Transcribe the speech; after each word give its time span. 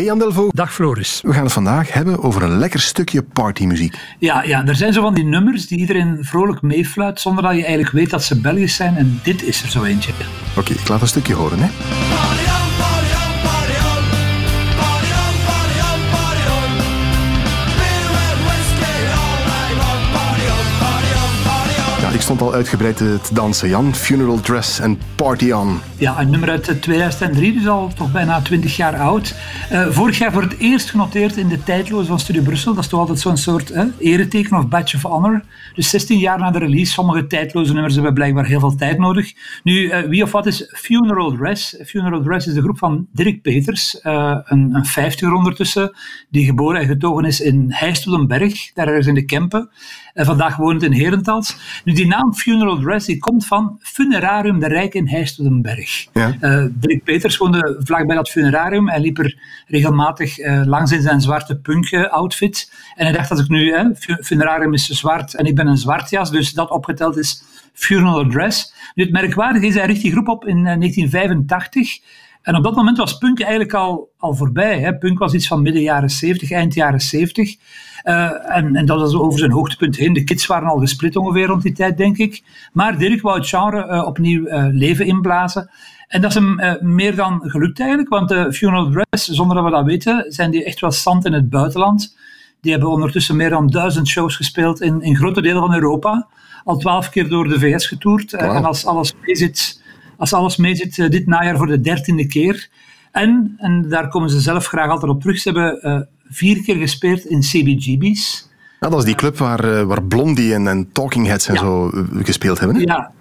Hey 0.00 0.08
Jan 0.08 0.18
Delvaux. 0.18 0.54
Dag 0.54 0.74
Floris. 0.74 1.20
We 1.22 1.32
gaan 1.32 1.42
het 1.42 1.52
vandaag 1.52 1.92
hebben 1.92 2.22
over 2.22 2.42
een 2.42 2.58
lekker 2.58 2.80
stukje 2.80 3.22
partymuziek. 3.22 3.96
Ja, 4.18 4.42
ja, 4.42 4.66
er 4.66 4.76
zijn 4.76 4.92
zo 4.92 5.02
van 5.02 5.14
die 5.14 5.24
nummers 5.24 5.66
die 5.66 5.78
iedereen 5.78 6.18
vrolijk 6.20 6.62
meefluit 6.62 7.20
zonder 7.20 7.42
dat 7.42 7.54
je 7.54 7.64
eigenlijk 7.64 7.90
weet 7.90 8.10
dat 8.10 8.24
ze 8.24 8.40
Belgisch 8.40 8.76
zijn 8.76 8.96
en 8.96 9.20
dit 9.22 9.42
is 9.42 9.62
er 9.62 9.68
zo 9.68 9.84
eentje. 9.84 10.12
Oké, 10.56 10.72
ik 10.72 10.88
laat 10.88 11.00
een 11.00 11.08
stukje 11.08 11.34
horen 11.34 11.58
hè. 11.60 11.68
Uitgebreid 22.48 22.96
te 22.96 23.18
dansen, 23.32 23.68
Jan. 23.68 23.94
Funeral 23.94 24.40
Dress 24.40 24.80
en 24.80 24.98
Party 25.14 25.50
On. 25.50 25.80
Ja, 25.96 26.20
een 26.20 26.30
nummer 26.30 26.50
uit 26.50 26.82
2003, 26.82 27.52
dus 27.52 27.66
al 27.66 27.92
toch 27.94 28.12
bijna 28.12 28.40
20 28.40 28.76
jaar 28.76 28.96
oud. 28.96 29.34
Uh, 29.72 29.86
vorig 29.90 30.18
jaar 30.18 30.32
voor 30.32 30.42
het 30.42 30.58
eerst 30.58 30.90
genoteerd 30.90 31.36
in 31.36 31.48
de 31.48 31.62
tijdloze 31.62 32.06
van 32.06 32.20
Studio 32.20 32.42
Brussel. 32.42 32.74
Dat 32.74 32.84
is 32.84 32.90
toch 32.90 33.00
altijd 33.00 33.20
zo'n 33.20 33.36
soort 33.36 33.70
uh, 33.70 33.84
ereteken 33.98 34.56
of 34.56 34.68
badge 34.68 34.96
of 34.96 35.02
honor. 35.02 35.42
Dus 35.74 35.90
16 35.90 36.18
jaar 36.18 36.38
na 36.38 36.50
de 36.50 36.58
release. 36.58 36.92
Sommige 36.92 37.26
tijdloze 37.26 37.72
nummers 37.72 37.94
hebben 37.94 38.14
blijkbaar 38.14 38.46
heel 38.46 38.60
veel 38.60 38.74
tijd 38.74 38.98
nodig. 38.98 39.32
Nu, 39.62 39.72
uh, 39.72 39.98
wie 39.98 40.22
of 40.22 40.32
wat 40.32 40.46
is 40.46 40.72
Funeral 40.76 41.32
Dress? 41.32 41.76
Funeral 41.84 42.22
Dress 42.22 42.46
is 42.46 42.54
de 42.54 42.62
groep 42.62 42.78
van 42.78 43.06
Dirk 43.12 43.42
Peters, 43.42 43.98
een, 44.02 44.74
een 44.74 44.86
50 44.86 45.32
ondertussen, 45.32 45.96
die 46.30 46.44
geboren 46.44 46.80
en 46.80 46.86
getogen 46.86 47.24
is 47.24 47.40
in 47.40 47.66
Heijstolenberg, 47.68 48.72
daar 48.72 48.86
ergens 48.86 49.06
in 49.06 49.14
de 49.14 49.24
Kempen. 49.24 49.70
En 50.12 50.24
vandaag 50.26 50.56
woont 50.56 50.82
in 50.82 50.92
Herentals. 50.92 51.56
Nu, 51.84 51.92
die 51.92 52.06
naam 52.06 52.29
Funeral 52.34 52.78
Dress 52.78 53.06
die 53.06 53.18
komt 53.18 53.46
van 53.46 53.78
Funerarium 53.80 54.58
de 54.58 54.66
Rijk 54.66 54.94
in 54.94 55.08
Heijstolenberg. 55.08 56.06
Ja. 56.12 56.36
Uh, 56.40 56.64
Dirk 56.70 57.04
Peters 57.04 57.36
woonde 57.36 57.80
vlakbij 57.84 58.16
dat 58.16 58.30
funerarium 58.30 58.88
en 58.88 59.00
liep 59.00 59.18
er 59.18 59.38
regelmatig 59.66 60.38
uh, 60.38 60.62
langs 60.64 60.92
in 60.92 61.02
zijn 61.02 61.20
zwarte 61.20 61.56
punk 61.56 61.94
outfit. 61.94 62.72
En 62.94 63.04
hij 63.04 63.14
dacht, 63.14 63.30
als 63.30 63.40
ik 63.40 63.48
nu, 63.48 63.72
hè, 63.72 63.84
funerarium 64.22 64.72
is 64.72 64.86
zwart 64.86 65.34
en 65.34 65.44
ik 65.44 65.54
ben 65.54 65.66
een 65.66 65.76
zwart 65.76 66.10
jas, 66.10 66.30
dus 66.30 66.52
dat 66.52 66.70
opgeteld 66.70 67.16
is 67.16 67.42
Funeral 67.72 68.28
Dress. 68.28 68.74
Nu, 68.94 69.02
het 69.02 69.12
merkwaardige 69.12 69.66
is, 69.66 69.74
hij 69.74 69.86
richt 69.86 70.02
die 70.02 70.12
groep 70.12 70.28
op 70.28 70.46
in 70.46 70.64
1985. 70.64 72.00
Eh, 72.42 72.52
en 72.52 72.56
op 72.56 72.62
dat 72.62 72.74
moment 72.74 72.96
was 72.96 73.18
punk 73.18 73.40
eigenlijk 73.40 73.74
al, 73.74 74.10
al 74.18 74.34
voorbij. 74.34 74.80
Hè. 74.80 74.98
Punk 74.98 75.18
was 75.18 75.34
iets 75.34 75.46
van 75.46 75.62
midden 75.62 75.82
jaren 75.82 76.10
70, 76.10 76.50
eind 76.50 76.74
jaren 76.74 77.00
70. 77.00 77.56
Uh, 78.04 78.56
en, 78.56 78.76
en, 78.76 78.86
dat 78.86 79.00
was 79.00 79.14
over 79.14 79.38
zijn 79.38 79.50
hoogtepunt 79.50 79.96
heen. 79.96 80.12
De 80.12 80.24
kids 80.24 80.46
waren 80.46 80.68
al 80.68 80.78
gesplit 80.78 81.16
ongeveer 81.16 81.46
rond 81.46 81.62
die 81.62 81.72
tijd, 81.72 81.96
denk 81.96 82.16
ik. 82.16 82.42
Maar 82.72 82.98
Dirk 82.98 83.22
wou 83.22 83.38
het 83.38 83.48
genre 83.48 83.86
uh, 83.86 84.06
opnieuw 84.06 84.46
uh, 84.46 84.66
leven 84.70 85.06
inblazen. 85.06 85.70
En 86.08 86.20
dat 86.20 86.30
is 86.30 86.36
hem 86.36 86.78
meer 86.80 87.16
dan 87.16 87.40
gelukt 87.42 87.80
eigenlijk, 87.80 88.08
want 88.08 88.28
de 88.28 88.52
Funeral 88.52 88.90
Dress, 88.90 89.28
zonder 89.28 89.56
dat 89.56 89.64
we 89.64 89.70
dat 89.70 89.84
weten, 89.84 90.24
zijn 90.28 90.50
die 90.50 90.64
echt 90.64 90.80
wel 90.80 90.90
stand 90.90 91.24
in 91.24 91.32
het 91.32 91.50
buitenland. 91.50 92.16
Die 92.60 92.72
hebben 92.72 92.90
ondertussen 92.90 93.36
meer 93.36 93.50
dan 93.50 93.66
duizend 93.66 94.08
shows 94.08 94.36
gespeeld 94.36 94.80
in, 94.80 95.02
in 95.02 95.16
grote 95.16 95.42
delen 95.42 95.60
van 95.60 95.74
Europa. 95.74 96.26
Al 96.64 96.76
twaalf 96.76 97.08
keer 97.08 97.28
door 97.28 97.48
de 97.48 97.58
VS 97.58 97.86
getoerd. 97.86 98.30
Wow. 98.30 98.56
En 98.56 98.64
als 98.64 98.86
alles 98.86 99.14
meezit, 99.26 99.79
als 100.20 100.32
alles 100.32 100.56
meezit 100.56 100.96
dit 100.96 101.26
najaar 101.26 101.56
voor 101.56 101.66
de 101.66 101.80
dertiende 101.80 102.26
keer. 102.26 102.68
En, 103.12 103.54
en 103.58 103.88
daar 103.88 104.08
komen 104.08 104.30
ze 104.30 104.40
zelf 104.40 104.66
graag 104.66 104.90
altijd 104.90 105.10
op 105.10 105.20
terug, 105.20 105.38
ze 105.38 105.50
hebben 105.50 106.08
vier 106.28 106.62
keer 106.62 106.76
gespeeld 106.76 107.24
in 107.24 107.40
CBGB's. 107.40 108.48
Ja, 108.80 108.88
dat 108.88 108.98
is 108.98 109.04
die 109.04 109.14
club 109.14 109.38
waar, 109.38 109.64
eh, 109.64 109.82
waar 109.82 110.02
Blondie 110.02 110.54
en, 110.54 110.68
en 110.68 110.92
Talking 110.92 111.26
Heads 111.26 111.48
en 111.48 111.56
zo 111.56 111.88
eh, 111.88 112.02
gespeeld 112.24 112.58
hebben. 112.58 112.76
Hè? 112.76 112.82
Ja. 112.82 113.12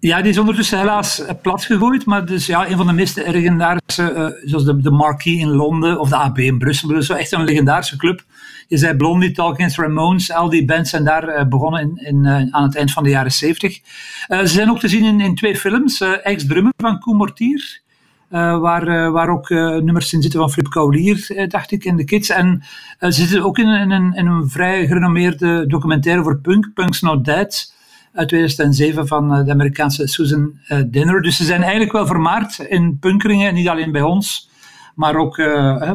Ja, 0.00 0.20
die 0.20 0.30
is 0.30 0.38
ondertussen 0.38 0.78
helaas 0.78 1.24
eh, 1.24 1.34
plat 1.42 1.64
gegooid. 1.64 2.06
Maar 2.06 2.26
dus, 2.26 2.46
ja, 2.46 2.68
een 2.68 2.76
van 2.76 2.86
de 2.86 2.92
meest 2.92 3.16
legendarische, 3.26 4.14
uh, 4.14 4.48
zoals 4.48 4.64
de, 4.64 4.80
de 4.80 4.90
Marquee 4.90 5.38
in 5.38 5.48
Londen 5.48 6.00
of 6.00 6.08
de 6.08 6.16
AB 6.16 6.38
in 6.38 6.58
Brussel. 6.58 6.88
Dus 6.88 7.08
echt 7.08 7.32
een 7.32 7.44
legendarische 7.44 7.96
club. 7.96 8.24
Je 8.68 8.76
zei 8.76 8.96
Blondie, 8.96 9.32
Talking 9.32 9.58
Heads, 9.58 9.76
Ramones, 9.76 10.32
al 10.32 10.48
die 10.48 10.64
bands 10.64 10.90
zijn 10.90 11.04
daar 11.04 11.28
uh, 11.28 11.44
begonnen 11.44 11.80
in, 11.80 12.06
in, 12.06 12.48
aan 12.54 12.62
het 12.62 12.76
eind 12.76 12.92
van 12.92 13.02
de 13.02 13.10
jaren 13.10 13.32
70. 13.32 13.80
ze 14.28 14.46
zijn 14.46 14.70
ook 14.70 14.78
te 14.78 14.88
zien 14.88 15.04
in, 15.04 15.20
in 15.20 15.34
twee 15.34 15.56
films. 15.56 16.00
Ex-drummer 16.00 16.72
van 16.76 16.98
Koen 16.98 17.16
Mortier. 17.16 17.80
Waar, 18.28 19.12
waar 19.12 19.28
ook 19.28 19.48
nummers 19.48 20.12
in 20.12 20.22
zitten 20.22 20.40
van 20.40 20.50
Flip 20.50 20.68
Kaulier, 20.68 21.46
dacht 21.48 21.70
ik, 21.70 21.84
in 21.84 21.96
de 21.96 22.04
kids. 22.04 22.28
En 22.28 22.62
ze 22.98 23.10
zitten 23.10 23.42
ook 23.42 23.58
in, 23.58 23.68
in, 23.68 23.90
een, 23.90 24.12
in 24.14 24.26
een 24.26 24.48
vrij 24.48 24.86
gerenommeerde 24.86 25.66
documentaire 25.66 26.22
voor 26.22 26.38
punk, 26.38 26.70
Punk's 26.74 27.00
Not 27.00 27.24
Dead, 27.24 27.72
uit 28.18 28.28
2007 28.28 29.06
van 29.06 29.44
de 29.44 29.50
Amerikaanse 29.50 30.06
Susan 30.06 30.58
Dinner. 30.86 31.22
Dus 31.22 31.36
ze 31.36 31.44
zijn 31.44 31.60
eigenlijk 31.62 31.92
wel 31.92 32.06
vermaard 32.06 32.58
in 32.58 32.98
punkeringen, 32.98 33.54
niet 33.54 33.68
alleen 33.68 33.92
bij 33.92 34.02
ons, 34.02 34.50
maar 34.94 35.16
ook, 35.16 35.36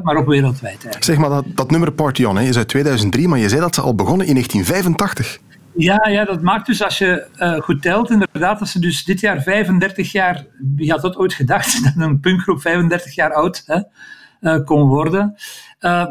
maar 0.04 0.16
ook 0.16 0.28
wereldwijd. 0.28 0.74
Eigenlijk. 0.74 1.04
Zeg 1.04 1.18
maar, 1.18 1.30
dat, 1.30 1.46
dat 1.48 1.72
nummer 1.72 1.92
Party 1.92 2.24
On 2.24 2.38
hè, 2.38 2.44
is 2.44 2.58
uit 2.58 2.68
2003, 2.68 3.28
maar 3.28 3.40
je 3.40 3.50
zei 3.50 3.62
dat 3.62 3.76
ze 3.76 3.82
al 3.82 3.96
begonnen 3.96 4.28
in 4.28 4.34
1985. 4.34 5.40
Ja, 5.76 6.08
ja, 6.10 6.26
dat 6.26 6.42
maakt 6.42 6.66
dus 6.66 6.84
als 6.84 6.98
je 6.98 7.28
uh, 7.38 7.54
goed 7.54 7.82
telt, 7.82 8.10
inderdaad, 8.10 8.60
dat 8.60 8.68
ze 8.68 8.80
dus 8.80 9.04
dit 9.04 9.20
jaar 9.20 9.42
35 9.42 10.12
jaar, 10.12 10.46
wie 10.76 10.92
had 10.92 11.02
dat 11.02 11.16
ooit 11.18 11.34
gedacht, 11.34 11.84
dat 11.84 11.94
een 11.96 12.20
punkgroep 12.20 12.62
35 12.62 13.16
jaar 13.16 13.34
oud 13.34 13.64
hè, 13.66 13.82
uh, 14.42 14.66
kon 14.66 14.88
worden. 14.88 15.36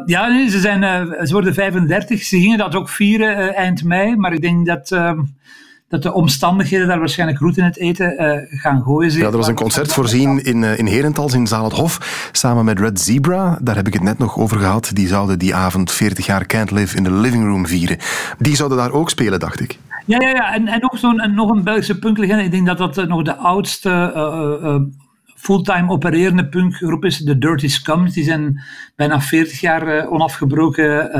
Ja, 0.05 0.27
nee, 0.27 0.49
ze, 0.49 0.59
zijn, 0.59 0.81
ze 1.27 1.33
worden 1.33 1.53
35, 1.53 2.23
ze 2.23 2.39
gingen 2.39 2.57
dat 2.57 2.75
ook 2.75 2.89
vieren 2.89 3.55
eind 3.55 3.83
mei, 3.83 4.15
maar 4.15 4.33
ik 4.33 4.41
denk 4.41 4.65
dat 4.65 4.91
ehm, 4.91 5.19
dat 5.93 6.03
de 6.03 6.13
omstandigheden 6.13 6.87
daar 6.87 6.99
waarschijnlijk 6.99 7.39
roet 7.39 7.57
in 7.57 7.63
het 7.63 7.77
eten 7.77 8.13
uh, 8.13 8.59
gaan 8.59 8.81
gooien. 8.81 9.11
Ja, 9.11 9.25
er 9.25 9.37
was 9.37 9.47
een 9.47 9.55
concert 9.55 9.93
voorzien 9.93 10.43
in, 10.43 10.61
uh, 10.61 10.77
in 10.77 10.87
Herentals 10.87 11.33
in 11.33 11.47
Zaal 11.47 11.63
het 11.63 11.73
Hof, 11.73 12.29
samen 12.31 12.65
met 12.65 12.79
Red 12.79 12.99
Zebra. 12.99 13.57
Daar 13.61 13.75
heb 13.75 13.87
ik 13.87 13.93
het 13.93 14.03
net 14.03 14.17
nog 14.17 14.37
over 14.37 14.57
gehad. 14.57 14.91
Die 14.93 15.07
zouden 15.07 15.39
die 15.39 15.55
avond 15.55 15.91
40 15.91 16.25
jaar 16.25 16.45
Can't 16.45 16.71
Live 16.71 16.97
in 16.97 17.03
the 17.03 17.11
Living 17.11 17.43
Room 17.43 17.67
vieren. 17.67 17.97
Die 18.37 18.55
zouden 18.55 18.77
daar 18.77 18.91
ook 18.91 19.09
spelen, 19.09 19.39
dacht 19.39 19.59
ik. 19.59 19.79
Ja, 20.05 20.21
ja, 20.21 20.29
ja. 20.29 20.53
En, 20.53 20.67
en 20.67 20.79
nog, 20.79 20.99
zo'n, 20.99 21.31
nog 21.35 21.49
een 21.49 21.63
Belgische 21.63 21.99
punklegende. 21.99 22.43
Ik 22.43 22.51
denk 22.51 22.65
dat 22.65 22.77
dat 22.77 23.07
nog 23.07 23.23
de 23.23 23.35
oudste 23.35 24.11
uh, 24.15 24.75
fulltime 25.43 25.91
opererende 25.91 26.47
punkgroep 26.49 27.05
is, 27.05 27.17
de 27.17 27.37
Dirty 27.37 27.67
Scum. 27.67 28.09
Die 28.09 28.23
zijn 28.23 28.61
bijna 28.95 29.21
40 29.21 29.59
jaar 29.59 30.09
onafgebroken 30.09 31.11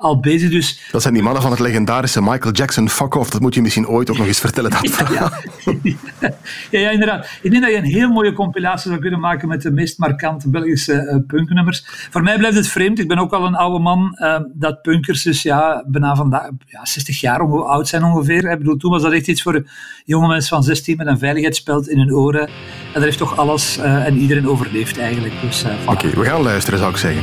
al 0.00 0.20
bezig. 0.20 0.50
Dus, 0.50 0.88
dat 0.90 1.02
zijn 1.02 1.14
die 1.14 1.22
mannen 1.22 1.42
van 1.42 1.50
het 1.50 1.60
legendarische 1.60 2.22
Michael 2.22 2.54
Jackson 2.54 2.88
Fuck 2.88 3.14
Off. 3.14 3.30
Dat 3.30 3.40
moet 3.40 3.54
je 3.54 3.62
misschien 3.62 3.88
ooit 3.88 4.10
ook 4.10 4.18
nog 4.18 4.26
eens 4.26 4.40
vertellen. 4.40 4.70
Dat 4.70 4.80
ja, 5.12 5.32
ja. 6.20 6.34
ja, 6.70 6.90
inderdaad. 6.90 7.28
Ik 7.42 7.50
denk 7.50 7.62
dat 7.62 7.72
je 7.72 7.78
een 7.78 7.84
heel 7.84 8.08
mooie 8.08 8.32
compilatie 8.32 8.90
zou 8.90 9.00
kunnen 9.00 9.20
maken 9.20 9.48
met 9.48 9.62
de 9.62 9.70
meest 9.70 9.98
markante 9.98 10.50
Belgische 10.50 10.92
uh, 10.92 11.26
punknummers. 11.26 12.08
Voor 12.10 12.22
mij 12.22 12.38
blijft 12.38 12.56
het 12.56 12.68
vreemd. 12.68 12.98
Ik 12.98 13.08
ben 13.08 13.18
ook 13.18 13.32
al 13.32 13.46
een 13.46 13.54
oude 13.54 13.78
man. 13.78 14.18
Dat 14.54 14.82
punkers 14.82 15.22
dus 15.22 15.42
ja, 15.42 15.84
bijna 15.86 16.14
vandaag 16.14 16.48
ja, 16.66 16.84
60 16.84 17.20
jaar 17.20 17.40
oud 17.64 17.88
zijn 17.88 18.04
ongeveer. 18.04 18.50
Ik 18.50 18.58
bedoel, 18.58 18.76
toen 18.76 18.90
was 18.90 19.02
dat 19.02 19.12
echt 19.12 19.28
iets 19.28 19.42
voor 19.42 19.70
jonge 20.04 20.28
mensen 20.28 20.48
van 20.48 20.62
16 20.62 20.96
met 20.96 21.06
een 21.06 21.18
veiligheidsspeld 21.18 21.88
in 21.88 21.98
hun 21.98 22.14
oren. 22.14 22.46
En 22.46 22.52
daar 22.92 23.02
heeft 23.02 23.18
toch 23.18 23.36
alles 23.50 23.78
uh, 23.78 24.06
en 24.06 24.18
iedereen 24.18 24.48
overleefd 24.48 24.98
eigenlijk. 24.98 25.34
Dus, 25.40 25.64
Oké, 25.64 25.90
okay, 25.90 26.10
we 26.10 26.24
gaan 26.24 26.42
luisteren 26.42 26.78
zou 26.78 26.90
ik 26.90 26.96
zeggen. 26.96 27.22